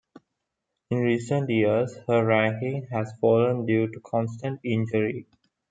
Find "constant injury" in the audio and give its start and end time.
3.99-5.27